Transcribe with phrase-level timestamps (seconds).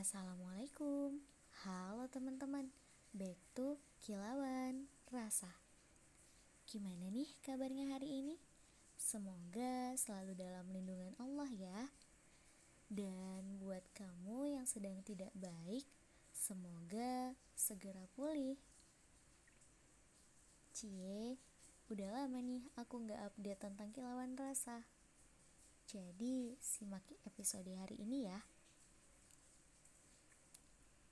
[0.00, 1.20] Assalamualaikum.
[1.60, 2.72] Halo teman-teman.
[3.12, 5.52] Back to Kilauan Rasa.
[6.64, 8.40] Gimana nih kabarnya hari ini?
[8.96, 11.92] Semoga selalu dalam lindungan Allah ya.
[12.88, 15.84] Dan buat kamu yang sedang tidak baik
[16.32, 18.56] Semoga segera pulih.
[20.72, 21.36] Cie,
[21.92, 24.80] udah lama nih aku gak update tentang kilauan rasa.
[25.84, 28.40] Jadi simak episode hari ini ya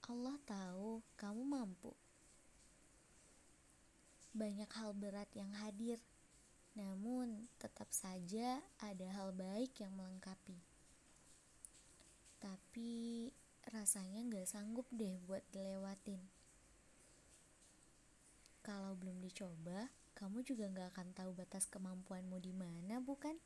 [0.09, 1.93] Allah tahu kamu mampu.
[4.33, 6.01] Banyak hal berat yang hadir,
[6.73, 10.57] namun tetap saja ada hal baik yang melengkapi.
[12.41, 13.29] Tapi
[13.69, 16.25] rasanya gak sanggup deh buat dilewatin.
[18.65, 23.37] Kalau belum dicoba, kamu juga gak akan tahu batas kemampuanmu di mana, bukan?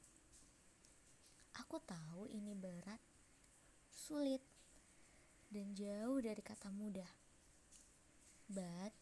[1.58, 3.02] Aku tahu ini berat,
[3.90, 4.51] sulit,
[5.52, 7.08] dan jauh dari kata mudah.
[8.48, 8.96] But,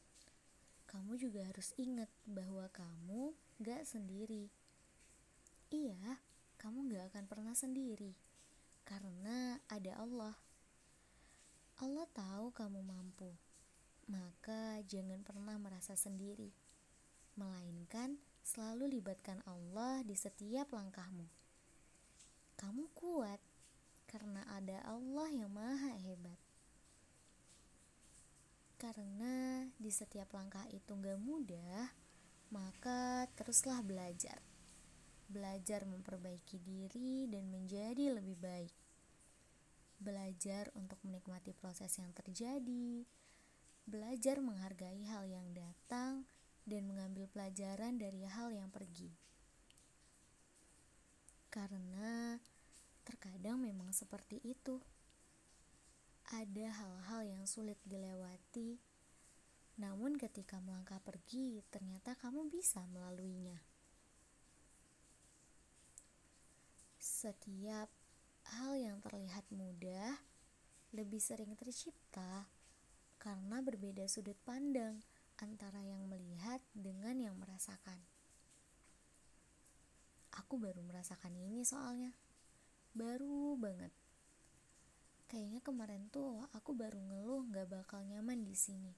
[0.91, 3.31] kamu juga harus ingat bahwa kamu
[3.63, 4.51] gak sendiri.
[5.71, 6.19] Iya,
[6.59, 8.19] kamu gak akan pernah sendiri.
[8.83, 10.35] Karena ada Allah.
[11.79, 13.31] Allah tahu kamu mampu.
[14.11, 16.51] Maka jangan pernah merasa sendiri.
[17.39, 21.31] Melainkan selalu libatkan Allah di setiap langkahmu.
[22.59, 23.39] Kamu kuat
[24.11, 26.50] karena ada Allah yang maha hebat.
[28.81, 31.93] Karena di setiap langkah itu gak mudah,
[32.49, 34.41] maka teruslah belajar.
[35.29, 38.73] Belajar memperbaiki diri dan menjadi lebih baik.
[40.01, 43.05] Belajar untuk menikmati proses yang terjadi.
[43.85, 46.25] Belajar menghargai hal yang datang
[46.65, 49.13] dan mengambil pelajaran dari hal yang pergi.
[51.53, 52.41] Karena
[53.11, 54.79] Terkadang memang seperti itu.
[56.31, 58.79] Ada hal-hal yang sulit dilewati,
[59.83, 63.59] namun ketika melangkah pergi, ternyata kamu bisa melaluinya.
[67.03, 67.91] Setiap
[68.47, 70.23] hal yang terlihat mudah
[70.95, 72.47] lebih sering tercipta
[73.19, 75.03] karena berbeda sudut pandang
[75.43, 77.99] antara yang melihat dengan yang merasakan.
[80.39, 82.15] Aku baru merasakan ini soalnya
[82.95, 83.91] baru banget
[85.31, 88.91] kayaknya kemarin tuh aku baru ngeluh gak bakal nyaman di sini.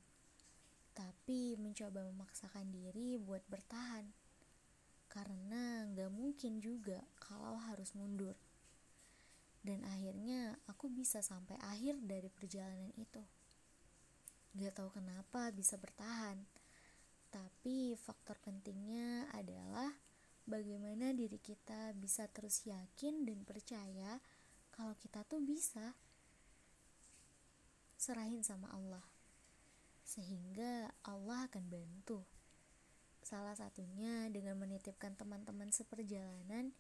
[0.97, 4.09] Tapi mencoba memaksakan diri buat bertahan.
[5.13, 8.33] Karena gak mungkin juga kalau harus mundur.
[9.61, 13.21] Dan akhirnya aku bisa sampai akhir dari perjalanan itu.
[14.57, 16.41] Gak tahu kenapa bisa bertahan.
[17.29, 19.93] Tapi faktor pentingnya adalah
[20.49, 24.17] bagaimana diri kita bisa terus yakin dan percaya
[24.73, 25.93] kalau kita tuh bisa
[28.03, 29.07] serahin sama Allah.
[30.03, 32.27] Sehingga Allah akan bantu.
[33.23, 36.75] Salah satunya dengan menitipkan teman-teman seperjalanan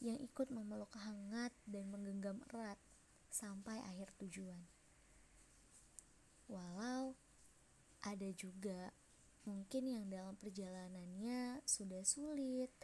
[0.00, 2.80] yang ikut memeluk hangat dan menggenggam erat
[3.28, 4.64] sampai akhir tujuan.
[6.48, 7.12] Walau
[8.00, 8.96] ada juga
[9.46, 12.74] Mungkin yang dalam perjalanannya sudah sulit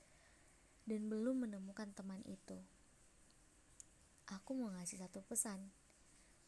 [0.86, 2.54] dan belum menemukan teman itu.
[4.30, 5.58] Aku mau ngasih satu pesan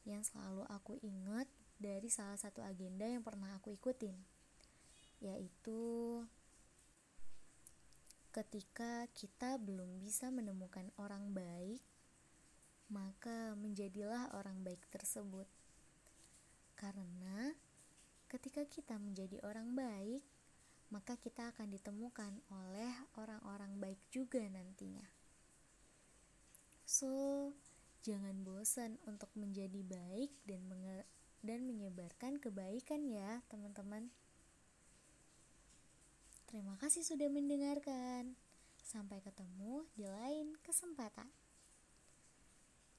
[0.04, 1.48] yang selalu aku ingat
[1.80, 4.14] dari salah satu agenda yang pernah aku ikutin,
[5.24, 5.80] yaitu
[8.32, 11.80] ketika kita belum bisa menemukan orang baik,
[12.92, 15.48] maka menjadilah orang baik tersebut.
[16.76, 17.54] Karena
[18.34, 20.18] Ketika kita menjadi orang baik,
[20.90, 25.06] maka kita akan ditemukan oleh orang-orang baik juga nantinya.
[26.82, 27.54] So,
[28.04, 30.68] jangan bosan untuk menjadi baik dan
[31.40, 34.12] dan menyebarkan kebaikan ya, teman-teman.
[36.48, 38.36] Terima kasih sudah mendengarkan.
[38.84, 41.32] Sampai ketemu di lain kesempatan.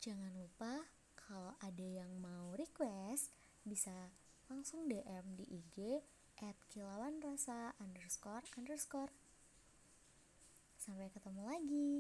[0.01, 3.29] Jangan lupa kalau ada yang mau request
[3.61, 4.09] bisa
[4.49, 6.01] langsung DM di IG
[6.41, 9.09] at kilauan rasa underscore underscore
[10.75, 11.91] sampai ketemu lagi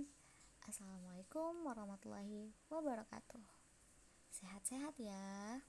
[0.65, 3.45] Assalamualaikum warahmatullahi wabarakatuh.
[4.33, 5.61] Sehat-sehat ya